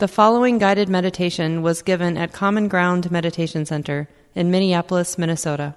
The 0.00 0.08
following 0.08 0.56
guided 0.56 0.88
meditation 0.88 1.60
was 1.60 1.82
given 1.82 2.16
at 2.16 2.32
Common 2.32 2.68
Ground 2.68 3.10
Meditation 3.10 3.66
Center 3.66 4.08
in 4.34 4.50
Minneapolis, 4.50 5.18
Minnesota. 5.18 5.74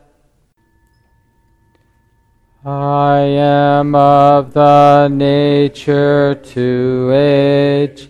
I 2.64 3.18
am 3.20 3.94
of 3.94 4.54
the 4.54 5.10
nature 5.10 6.36
to 6.36 7.12
age. 7.14 8.10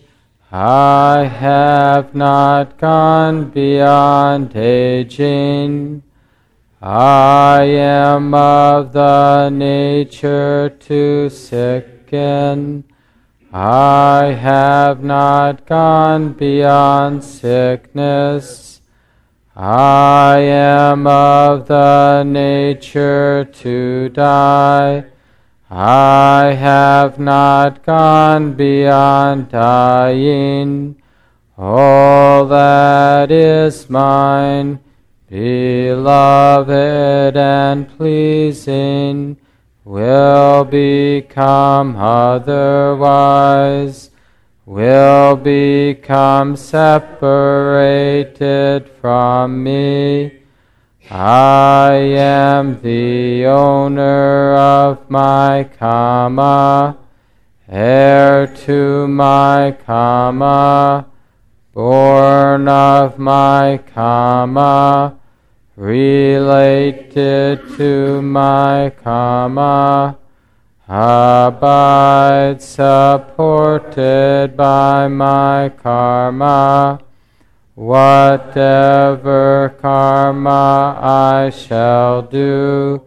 I 0.52 1.23
have 1.23 2.14
not 2.14 2.77
gone 2.77 3.50
beyond 3.50 4.55
aging. 4.55 6.04
I 6.80 7.64
am 7.64 8.36
of 8.36 8.93
the 8.93 9.50
nature 9.50 10.70
to 10.70 11.30
sicken. 11.32 12.84
I 13.56 14.34
have 14.34 15.04
not 15.04 15.68
gone 15.68 16.34
beyond 16.34 17.24
sickness. 17.24 18.82
I 19.56 20.39
am 20.39 21.06
of 21.06 21.68
the 21.68 22.24
nature 22.24 23.46
to 23.46 24.10
die. 24.10 25.06
I 25.70 26.54
have 26.54 27.20
not 27.20 27.86
gone 27.86 28.54
beyond 28.54 29.50
dying. 29.50 31.00
All 31.56 32.47
that 32.47 33.30
is 33.30 33.88
mine, 33.88 34.80
beloved 35.30 36.72
and 37.38 37.88
pleasing, 37.97 39.38
will 39.86 40.64
become 40.64 41.95
otherwise, 41.97 43.00
will 44.66 45.36
become 45.36 46.55
separated 46.55 47.30
from 49.02 49.61
me. 49.61 50.39
I 51.11 51.91
am 51.93 52.81
the 52.81 53.45
owner 53.45 54.55
of 54.55 55.09
my 55.09 55.69
karma, 55.77 56.97
heir 57.67 58.47
to 58.47 59.08
my 59.09 59.75
karma, 59.86 61.08
born 61.73 62.69
of 62.69 63.19
my 63.19 63.81
karma 63.93 65.19
related 65.84 67.59
to 67.76 68.22
my 68.22 68.89
karma, 69.03 70.17
abide 70.88 72.62
supported 72.62 74.56
by 74.56 75.09
my 75.09 75.67
karma. 75.67 77.02
Whatever 77.76 79.76
karma 79.81 80.98
I 81.02 81.50
shall 81.50 82.22
do, 82.22 83.02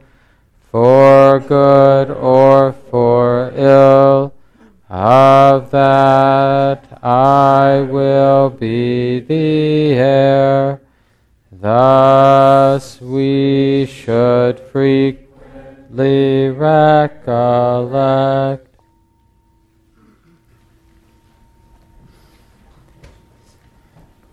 for 0.71 1.41
good 1.41 2.11
or 2.11 2.75
for 2.91 3.53
ill, 3.57 4.35
of 4.91 5.71
that 5.71 6.99
I 7.03 7.87
will 7.89 8.51
be 8.51 9.21
the 9.21 9.95
heir. 9.95 10.86
Thus 11.59 13.01
we 13.01 13.87
should 13.87 14.61
frequently 14.61 16.51
recollect. 16.51 17.57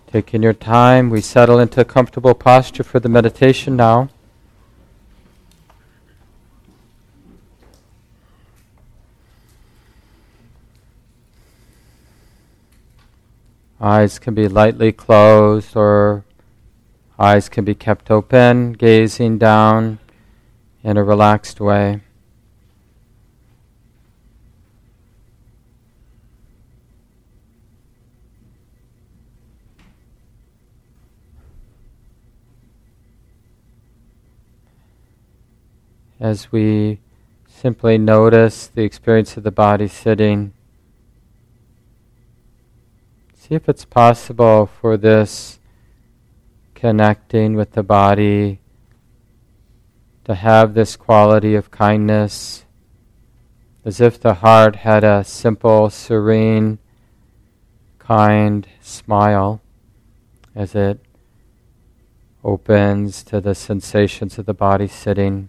Taking 0.08 0.44
your 0.44 0.54
time, 0.54 1.10
we 1.10 1.22
settle 1.22 1.60
into 1.60 1.80
a 1.80 1.86
comfortable 1.86 2.36
posture 2.36 2.84
for 2.84 3.00
the 3.00 3.08
meditation 3.08 3.78
now. 3.78 4.10
Eyes 13.80 14.20
can 14.20 14.34
be 14.34 14.50
lightly 14.50 14.92
closed 14.92 15.76
or 15.76 16.26
Eyes 17.20 17.48
can 17.48 17.64
be 17.64 17.76
kept 17.76 18.10
open, 18.10 18.74
gazing 18.74 19.38
down 19.38 20.00
in 20.84 20.98
a 20.98 21.04
relaxed 21.04 21.62
way. 21.62 22.02
As 36.20 36.52
we 36.52 37.00
simply 37.48 37.98
notice 37.98 38.68
the 38.68 38.82
experience 38.82 39.38
of 39.38 39.44
the 39.44 39.52
body 39.52 39.88
sitting, 39.88 40.54
see 43.36 43.54
if 43.54 43.70
it's 43.70 43.86
possible 43.86 44.66
for 44.66 44.98
this 44.98 45.60
connecting 46.84 47.54
with 47.54 47.72
the 47.72 47.82
body, 47.82 48.60
to 50.26 50.36
have 50.36 50.74
this 50.74 50.98
quality 50.98 51.56
of 51.56 51.72
kindness, 51.72 52.66
as 53.86 54.02
if 54.02 54.20
the 54.20 54.34
heart 54.34 54.76
had 54.76 55.02
a 55.02 55.24
simple, 55.24 55.90
serene, 55.90 56.78
kind 58.00 58.68
smile 58.82 59.62
as 60.54 60.76
it 60.76 61.00
opens 62.44 63.24
to 63.24 63.40
the 63.40 63.56
sensations 63.56 64.38
of 64.38 64.46
the 64.46 64.54
body 64.54 64.86
sitting, 64.86 65.48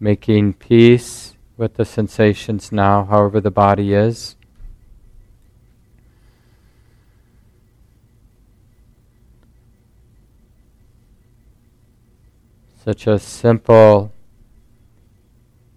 making 0.00 0.54
peace 0.54 1.36
with 1.58 1.74
the 1.74 1.84
sensations 1.84 2.72
now, 2.72 3.04
however 3.04 3.38
the 3.38 3.50
body 3.50 3.92
is. 3.92 4.34
Such 12.84 13.06
a 13.06 13.18
simple 13.18 14.12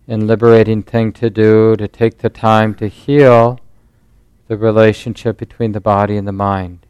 and 0.10 0.28
liberating 0.28 0.84
thing 0.84 1.14
to 1.14 1.30
do 1.30 1.78
to 1.78 1.88
take 1.88 2.18
the 2.18 2.30
time 2.30 2.76
to 2.76 2.90
heal 2.90 3.62
the 4.50 4.58
relationship 4.58 5.38
between 5.38 5.72
the 5.72 5.80
body 5.80 6.18
and 6.18 6.28
the 6.28 6.34
mind. 6.34 6.86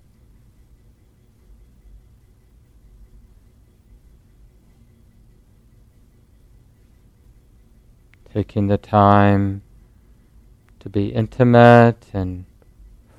Taking 8.33 8.66
the 8.66 8.79
time 8.79 9.61
to 10.79 10.89
be 10.89 11.09
intimate 11.09 12.07
and 12.11 12.45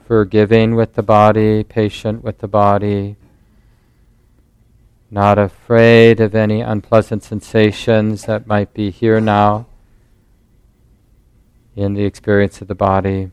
forgiving 0.04 0.74
with 0.74 0.94
the 0.94 1.04
body, 1.04 1.62
patient 1.62 2.24
with 2.24 2.38
the 2.38 2.48
body 2.48 3.14
not 5.10 5.38
afraid 5.38 6.20
of 6.20 6.34
any 6.34 6.60
unpleasant 6.60 7.22
sensations 7.22 8.26
that 8.26 8.46
might 8.46 8.74
be 8.74 8.90
here 8.90 9.20
now 9.20 9.66
in 11.74 11.94
the 11.94 12.04
experience 12.04 12.60
of 12.60 12.68
the 12.68 12.74
body. 12.74 13.30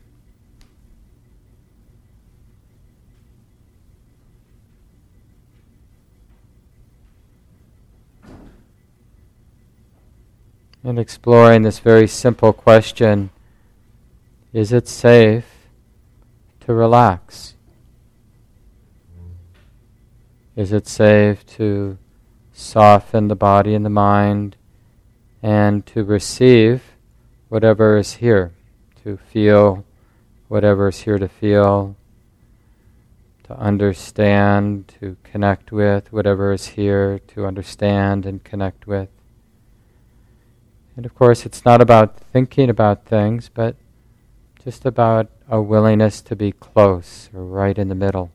And 10.82 11.00
exploring 11.00 11.62
this 11.62 11.80
very 11.80 12.06
simple 12.06 12.52
question 12.52 13.30
is 14.52 14.72
it 14.72 14.86
safe 14.86 15.68
to 16.60 16.72
relax? 16.72 17.55
Is 20.56 20.72
it 20.72 20.88
safe 20.88 21.44
to 21.58 21.98
soften 22.50 23.28
the 23.28 23.36
body 23.36 23.74
and 23.74 23.84
the 23.84 23.90
mind 23.90 24.56
and 25.42 25.84
to 25.84 26.02
receive 26.02 26.82
whatever 27.50 27.98
is 27.98 28.14
here, 28.14 28.54
to 29.04 29.18
feel 29.18 29.84
whatever 30.48 30.88
is 30.88 31.00
here 31.00 31.18
to 31.18 31.28
feel, 31.28 31.94
to 33.44 33.58
understand, 33.58 34.88
to 34.98 35.18
connect 35.22 35.72
with 35.72 36.10
whatever 36.10 36.54
is 36.54 36.68
here 36.68 37.18
to 37.18 37.44
understand 37.44 38.24
and 38.24 38.42
connect 38.42 38.86
with? 38.86 39.10
And 40.96 41.04
of 41.04 41.14
course, 41.14 41.44
it's 41.44 41.66
not 41.66 41.82
about 41.82 42.16
thinking 42.16 42.70
about 42.70 43.04
things, 43.04 43.50
but 43.52 43.76
just 44.64 44.86
about 44.86 45.28
a 45.50 45.60
willingness 45.60 46.22
to 46.22 46.34
be 46.34 46.50
close 46.50 47.28
or 47.34 47.44
right 47.44 47.76
in 47.76 47.88
the 47.88 47.94
middle 47.94 48.30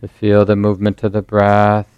to 0.00 0.06
feel 0.06 0.44
the 0.44 0.54
movement 0.54 1.02
of 1.02 1.10
the 1.10 1.22
breath, 1.22 1.88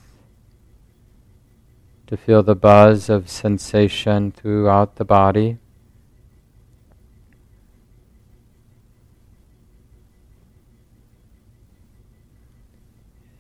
to 2.07 2.17
feel 2.17 2.43
the 2.43 2.55
buzz 2.55 3.11
of 3.11 3.29
sensation 3.29 4.33
throughout 4.33 4.97
the 4.97 5.05
body. 5.05 5.59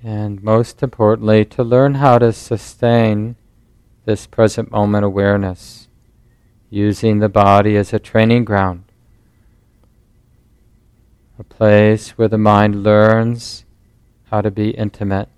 And 0.03 0.43
most 0.43 0.83
importantly, 0.83 1.45
to 1.47 1.65
learn 1.65 1.95
how 1.95 2.19
to 2.19 2.33
sustain 2.33 3.37
this 4.05 4.27
present 4.27 4.71
moment 4.71 5.05
awareness, 5.07 5.89
using 6.69 7.19
the 7.19 7.29
body 7.31 7.77
as 7.77 7.95
a 7.95 7.99
training 7.99 8.45
ground, 8.45 8.85
a 11.39 11.45
place 11.45 12.11
where 12.11 12.29
the 12.29 12.39
mind 12.39 12.83
learns 12.83 13.65
how 14.31 14.41
to 14.41 14.50
be 14.50 14.71
intimate, 14.71 15.29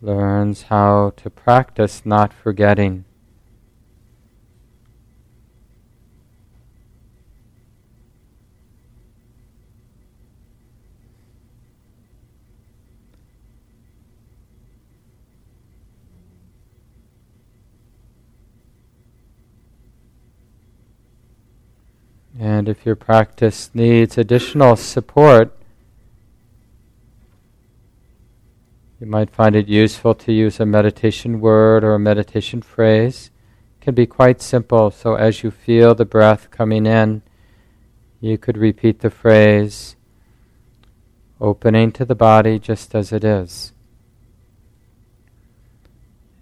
learns 0.00 0.62
how 0.64 1.12
to 1.16 1.28
practice 1.28 2.02
not 2.04 2.32
forgetting. 2.32 3.04
And 22.38 22.68
if 22.68 22.84
your 22.84 22.96
practice 22.96 23.70
needs 23.74 24.18
additional 24.18 24.76
support, 24.76 25.56
you 29.04 29.10
might 29.10 29.28
find 29.28 29.54
it 29.54 29.68
useful 29.68 30.14
to 30.14 30.32
use 30.32 30.58
a 30.58 30.64
meditation 30.64 31.38
word 31.38 31.84
or 31.84 31.94
a 31.94 31.98
meditation 31.98 32.62
phrase. 32.62 33.30
It 33.78 33.84
can 33.84 33.94
be 33.94 34.06
quite 34.06 34.40
simple. 34.40 34.90
So 34.90 35.14
as 35.14 35.42
you 35.42 35.50
feel 35.50 35.94
the 35.94 36.06
breath 36.06 36.50
coming 36.50 36.86
in, 36.86 37.20
you 38.18 38.38
could 38.38 38.56
repeat 38.56 39.00
the 39.00 39.10
phrase, 39.10 39.96
opening 41.38 41.92
to 41.92 42.06
the 42.06 42.14
body 42.14 42.58
just 42.58 42.94
as 42.94 43.12
it 43.12 43.24
is. 43.24 43.74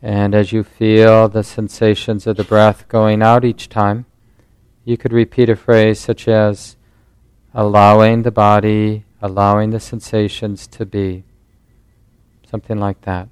And 0.00 0.32
as 0.32 0.52
you 0.52 0.62
feel 0.62 1.28
the 1.28 1.42
sensations 1.42 2.28
of 2.28 2.36
the 2.36 2.44
breath 2.44 2.86
going 2.86 3.22
out 3.22 3.44
each 3.44 3.70
time, 3.70 4.06
you 4.84 4.96
could 4.96 5.12
repeat 5.12 5.50
a 5.50 5.56
phrase 5.56 5.98
such 5.98 6.28
as 6.28 6.76
allowing 7.54 8.22
the 8.22 8.30
body, 8.30 9.04
allowing 9.20 9.70
the 9.70 9.80
sensations 9.80 10.68
to 10.68 10.86
be. 10.86 11.24
Something 12.52 12.76
like 12.76 13.00
that. 13.00 13.30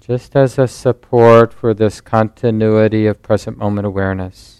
Just 0.00 0.36
as 0.36 0.60
a 0.60 0.68
support 0.68 1.52
for 1.52 1.74
this 1.74 2.00
continuity 2.00 3.06
of 3.06 3.20
present 3.20 3.58
moment 3.58 3.84
awareness. 3.84 4.59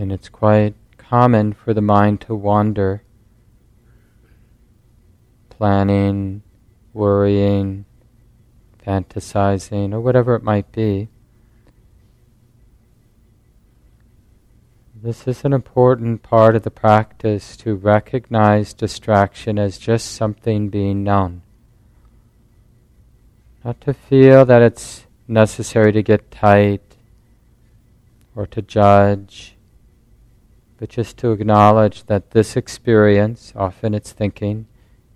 And 0.00 0.10
it's 0.10 0.30
quite 0.30 0.76
common 0.96 1.52
for 1.52 1.74
the 1.74 1.82
mind 1.82 2.22
to 2.22 2.34
wander, 2.34 3.02
planning, 5.50 6.42
worrying, 6.94 7.84
fantasizing, 8.82 9.92
or 9.92 10.00
whatever 10.00 10.34
it 10.34 10.42
might 10.42 10.72
be. 10.72 11.08
This 14.94 15.28
is 15.28 15.44
an 15.44 15.52
important 15.52 16.22
part 16.22 16.56
of 16.56 16.62
the 16.62 16.70
practice 16.70 17.54
to 17.58 17.74
recognize 17.74 18.72
distraction 18.72 19.58
as 19.58 19.76
just 19.76 20.12
something 20.12 20.70
being 20.70 21.04
known. 21.04 21.42
Not 23.62 23.82
to 23.82 23.92
feel 23.92 24.46
that 24.46 24.62
it's 24.62 25.04
necessary 25.28 25.92
to 25.92 26.02
get 26.02 26.30
tight 26.30 26.96
or 28.34 28.46
to 28.46 28.62
judge 28.62 29.58
but 30.80 30.88
just 30.88 31.18
to 31.18 31.30
acknowledge 31.30 32.06
that 32.06 32.30
this 32.30 32.56
experience, 32.56 33.52
often 33.54 33.92
it's 33.92 34.12
thinking, 34.12 34.66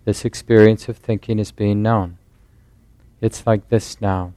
this 0.04 0.26
experience 0.26 0.90
of 0.90 0.98
thinking 0.98 1.38
is 1.38 1.52
being 1.52 1.80
known. 1.82 2.18
It's 3.22 3.46
like 3.46 3.70
this 3.70 3.98
now. 3.98 4.34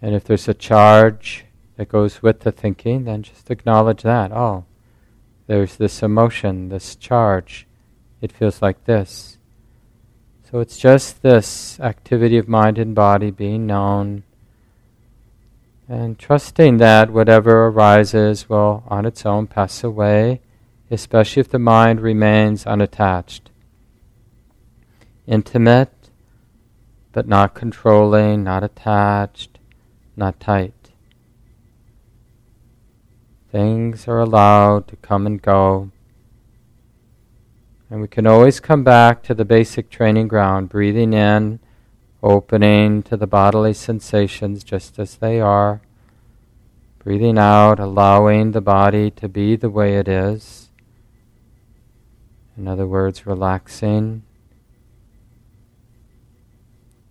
And 0.00 0.14
if 0.14 0.22
there's 0.22 0.46
a 0.46 0.54
charge 0.54 1.44
that 1.76 1.88
goes 1.88 2.22
with 2.22 2.40
the 2.40 2.52
thinking, 2.52 3.02
then 3.02 3.24
just 3.24 3.50
acknowledge 3.50 4.02
that. 4.02 4.30
Oh, 4.30 4.64
there's 5.48 5.74
this 5.74 6.04
emotion, 6.04 6.68
this 6.68 6.94
charge. 6.94 7.66
It 8.20 8.30
feels 8.30 8.62
like 8.62 8.84
this. 8.84 9.38
So 10.48 10.60
it's 10.60 10.78
just 10.78 11.22
this 11.22 11.80
activity 11.80 12.38
of 12.38 12.46
mind 12.46 12.78
and 12.78 12.94
body 12.94 13.32
being 13.32 13.66
known 13.66 14.22
and 15.88 16.18
trusting 16.18 16.76
that 16.76 17.10
whatever 17.10 17.68
arises 17.68 18.48
will 18.48 18.84
on 18.88 19.06
its 19.06 19.24
own 19.24 19.46
pass 19.46 19.82
away, 19.82 20.42
especially 20.90 21.40
if 21.40 21.48
the 21.48 21.58
mind 21.58 22.00
remains 22.00 22.66
unattached. 22.66 23.50
Intimate, 25.26 26.10
but 27.12 27.26
not 27.26 27.54
controlling, 27.54 28.44
not 28.44 28.62
attached, 28.62 29.58
not 30.14 30.38
tight. 30.38 30.74
Things 33.50 34.06
are 34.06 34.20
allowed 34.20 34.88
to 34.88 34.96
come 34.96 35.26
and 35.26 35.40
go. 35.40 35.90
And 37.88 38.02
we 38.02 38.08
can 38.08 38.26
always 38.26 38.60
come 38.60 38.84
back 38.84 39.22
to 39.22 39.34
the 39.34 39.46
basic 39.46 39.88
training 39.88 40.28
ground, 40.28 40.68
breathing 40.68 41.14
in 41.14 41.60
opening 42.22 43.02
to 43.04 43.16
the 43.16 43.26
bodily 43.26 43.72
sensations 43.72 44.64
just 44.64 44.98
as 44.98 45.16
they 45.16 45.40
are. 45.40 45.80
Breathing 46.98 47.38
out, 47.38 47.78
allowing 47.78 48.52
the 48.52 48.60
body 48.60 49.10
to 49.12 49.28
be 49.28 49.56
the 49.56 49.70
way 49.70 49.96
it 49.96 50.08
is. 50.08 50.68
In 52.56 52.66
other 52.66 52.86
words, 52.86 53.24
relaxing. 53.24 54.24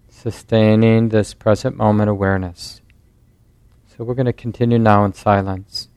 Sustaining 0.09 1.09
this 1.09 1.33
present 1.33 1.77
moment 1.77 2.09
awareness. 2.09 2.81
So 3.87 4.03
we're 4.03 4.13
going 4.13 4.25
to 4.25 4.33
continue 4.33 4.77
now 4.77 5.05
in 5.05 5.13
silence. 5.13 5.87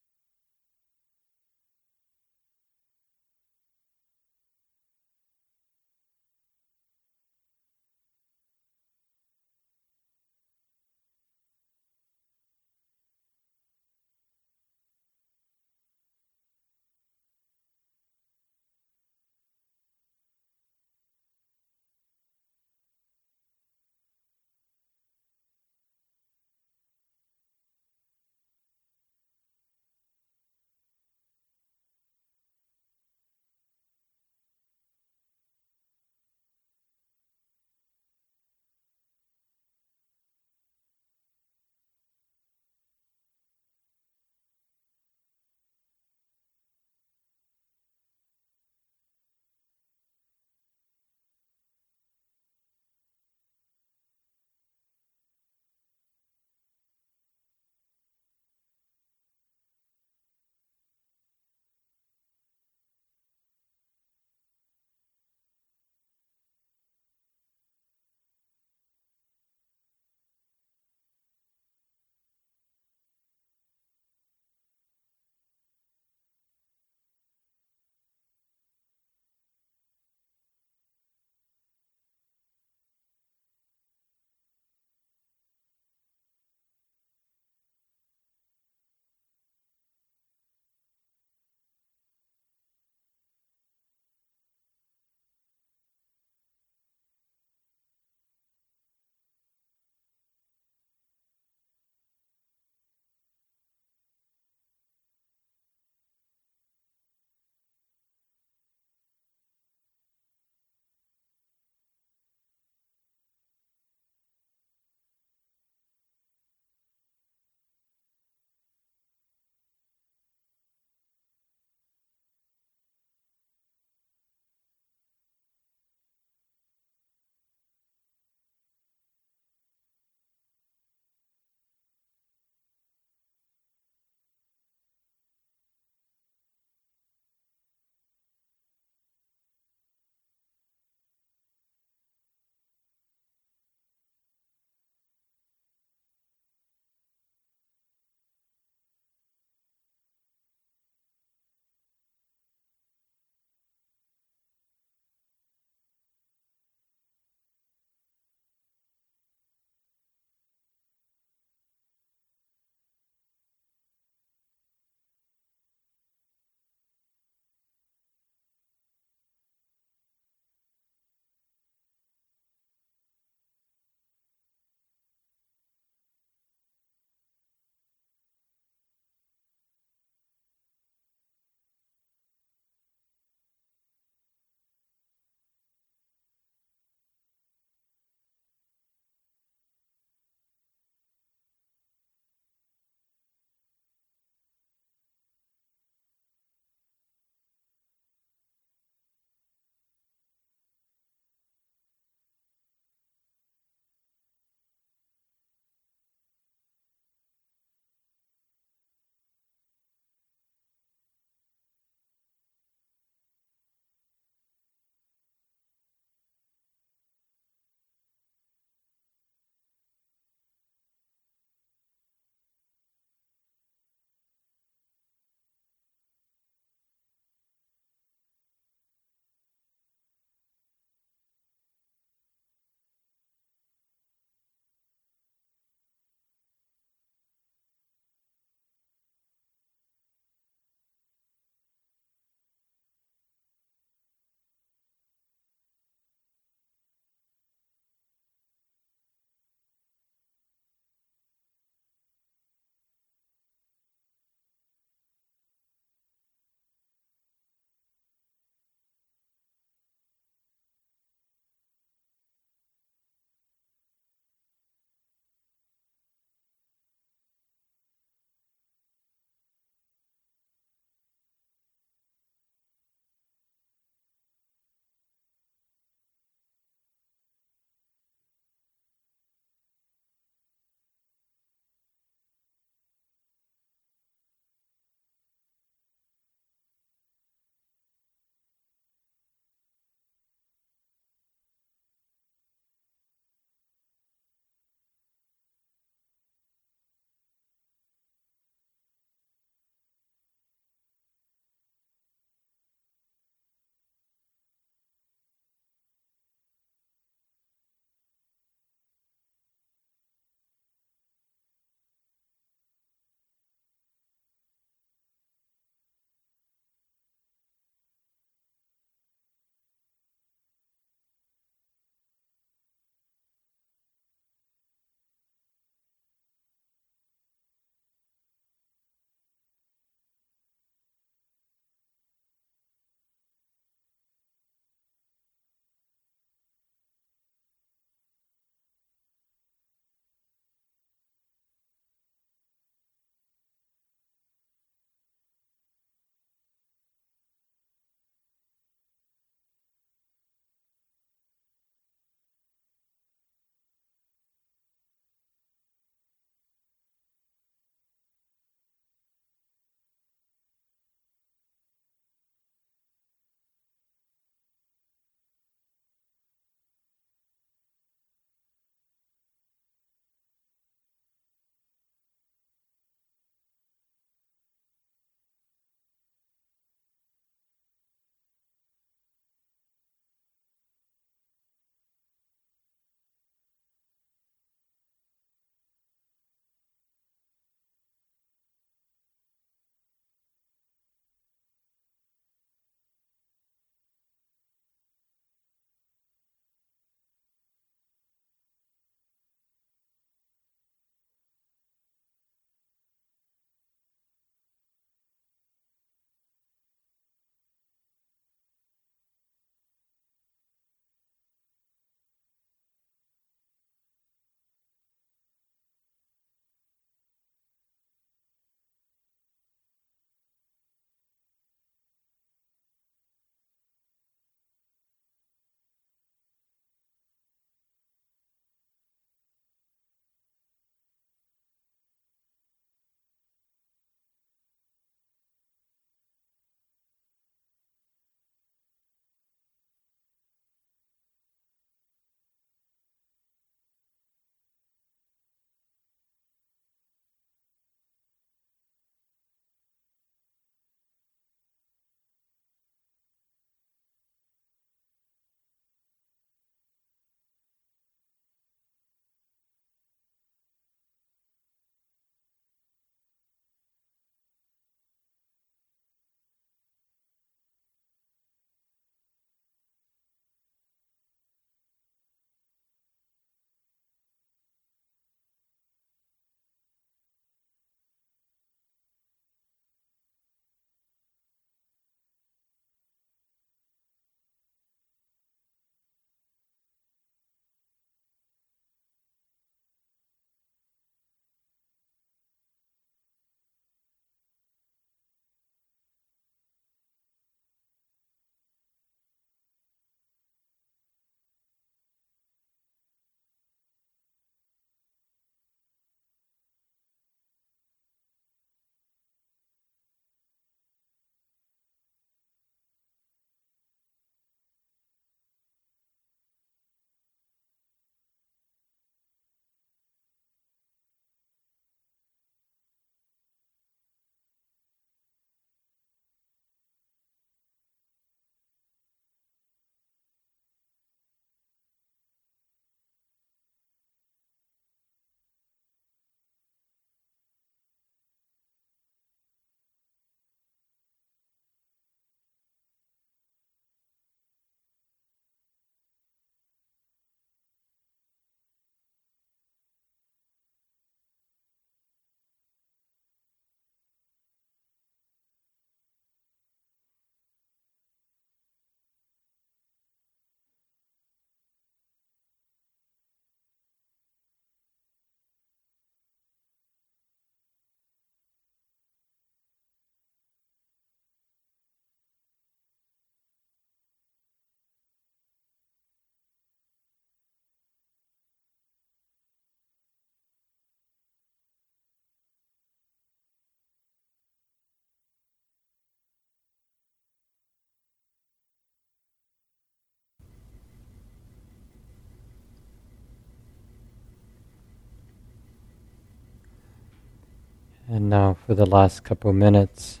And 597.90 598.10
now 598.10 598.36
for 598.46 598.54
the 598.54 598.66
last 598.66 599.02
couple 599.02 599.32
minutes. 599.32 600.00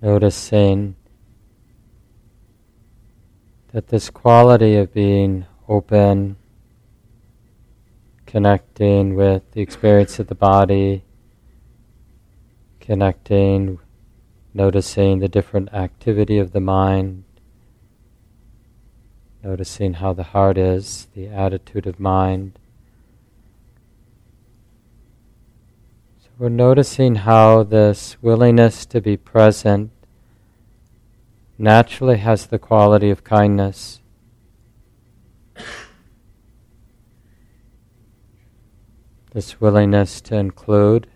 Noticing 0.00 0.94
that 3.72 3.88
this 3.88 4.10
quality 4.10 4.76
of 4.76 4.94
being 4.94 5.46
open, 5.68 6.36
connecting 8.24 9.16
with 9.16 9.42
the 9.52 9.60
experience 9.60 10.20
of 10.20 10.28
the 10.28 10.36
body, 10.36 11.02
connecting, 12.78 13.80
noticing 14.52 15.18
the 15.18 15.28
different 15.28 15.72
activity 15.74 16.38
of 16.38 16.52
the 16.52 16.60
mind, 16.60 17.24
noticing 19.44 19.94
how 19.94 20.14
the 20.14 20.22
heart 20.22 20.56
is, 20.56 21.06
the 21.14 21.28
attitude 21.28 21.86
of 21.86 22.00
mind. 22.00 22.58
So 26.22 26.28
we're 26.38 26.48
noticing 26.48 27.16
how 27.16 27.62
this 27.62 28.16
willingness 28.22 28.86
to 28.86 29.02
be 29.02 29.18
present 29.18 29.90
naturally 31.58 32.16
has 32.16 32.46
the 32.46 32.58
quality 32.58 33.10
of 33.10 33.22
kindness. 33.22 34.00
This 39.34 39.60
willingness 39.60 40.22
to 40.22 40.36
include, 40.36 41.06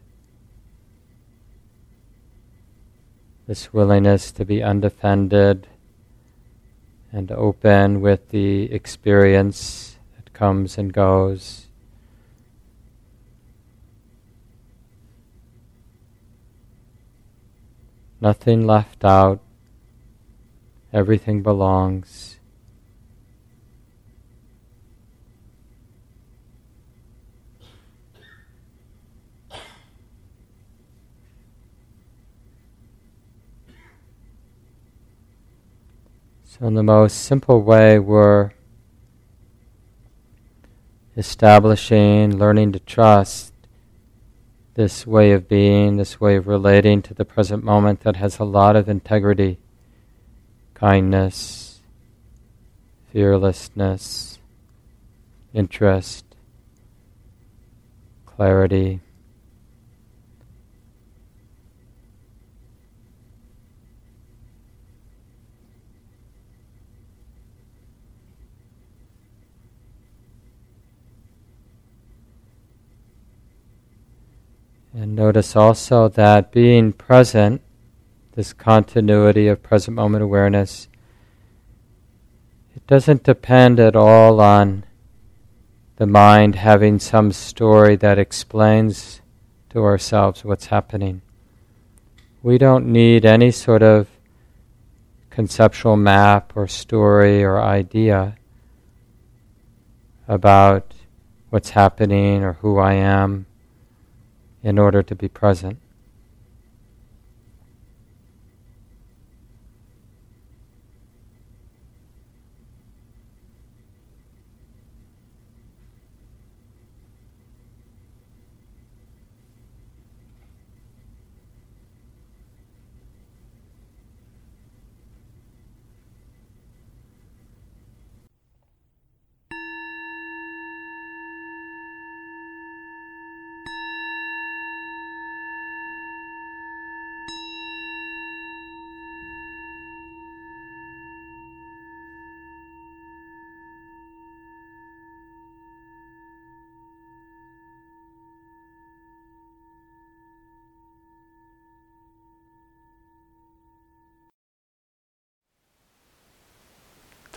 this 3.47 3.73
willingness 3.73 4.31
to 4.33 4.45
be 4.45 4.63
undefended 4.63 5.67
and 7.13 7.31
open 7.33 8.01
with 8.01 8.29
the 8.31 8.73
experience 8.73 9.99
that 10.17 10.33
comes 10.33 10.77
and 10.77 10.93
goes. 10.93 11.67
Nothing 18.21 18.67
left 18.67 19.05
out. 19.05 19.41
Everything 20.93 21.43
belongs. 21.43 22.38
So, 36.59 36.67
in 36.67 36.75
the 36.75 36.83
most 36.83 37.23
simple 37.23 37.63
way, 37.63 38.01
we're 38.01 38.51
establishing, 41.17 42.37
learning 42.37 42.73
to 42.73 42.81
trust 42.81 43.53
this 44.75 45.07
way 45.07 45.31
of 45.33 45.47
being, 45.47 45.99
this 45.99 46.21
way 46.21 46.35
of 46.35 46.49
relating 46.49 47.01
to 47.03 47.15
the 47.15 47.25
present 47.25 47.63
moment 47.63 48.01
that 48.01 48.17
has 48.17 48.41
a 48.41 48.45
lot 48.45 48.75
of 48.75 48.89
integrity 48.89 49.59
kindness, 50.75 51.81
fearlessness, 53.13 54.41
interest, 55.55 56.25
clarity. 58.27 59.01
And 75.01 75.15
notice 75.15 75.55
also 75.55 76.09
that 76.09 76.51
being 76.51 76.93
present 76.93 77.63
this 78.33 78.53
continuity 78.53 79.47
of 79.47 79.63
present 79.63 79.95
moment 79.95 80.25
awareness, 80.25 80.89
it 82.75 82.85
doesn't 82.89 83.23
depend 83.23 83.79
at 83.79 83.95
all 83.95 84.41
on 84.41 84.85
the 85.99 86.07
mind 86.09 86.57
having 86.57 86.99
some 86.99 87.31
story 87.31 87.95
that 87.95 88.19
explains 88.19 89.21
to 89.71 89.85
ourselves 89.85 90.45
what's 90.45 90.67
happening. 90.67 91.23
We 92.43 92.59
don't 92.59 92.87
need 92.87 93.25
any 93.25 93.53
sort 93.53 93.85
of 93.85 94.09
conceptual 95.31 95.97
map 95.97 96.55
or 96.57 96.67
story 96.67 97.45
or 97.45 97.63
idea 97.63 98.37
about 100.27 100.93
what's 101.51 101.71
happening 101.71 102.43
or 102.43 102.55
who 102.55 102.81
I 102.81 102.95
am 102.95 103.47
in 104.63 104.79
order 104.79 105.03
to 105.03 105.15
be 105.15 105.29
present. 105.29 105.79